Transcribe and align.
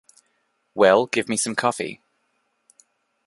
Well, 0.73 1.05
give 1.05 1.29
me 1.29 1.37
some 1.37 1.53
coffee. 1.53 2.01